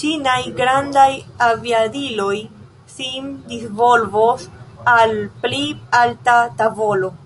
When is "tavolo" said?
6.62-7.16